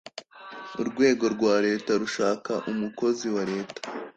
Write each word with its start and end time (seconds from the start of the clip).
urwego 0.81 1.25
rwa 1.35 1.55
leta 1.65 1.91
rushaka 2.01 2.51
umukozi 2.71 3.25
wa 3.35 3.43
leta 3.51 3.79